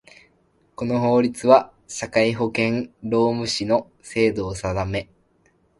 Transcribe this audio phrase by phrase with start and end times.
[0.75, 5.11] この法律は、社会保険労務士の制度を定め